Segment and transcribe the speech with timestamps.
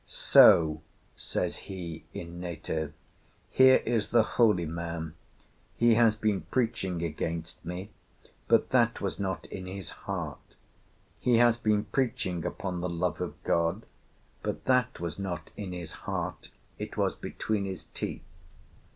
[0.07, 0.81] "'So,'
[1.15, 2.91] says he, in native,
[3.51, 5.13] 'here is the holy man.
[5.77, 7.91] He has been preaching against me,
[8.47, 10.55] but that was not in his heart.
[11.19, 13.85] He has been preaching upon the love of God;
[14.41, 16.49] but that was not in his heart,
[16.79, 18.23] it was between his teeth.